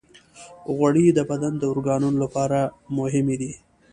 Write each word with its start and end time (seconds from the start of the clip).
غوړې 0.75 1.05
د 1.17 1.19
بدن 1.29 1.53
د 1.57 1.63
اورګانونو 1.71 2.17
لپاره 2.25 2.59
مهمې 2.97 3.35
دي. 3.41 3.51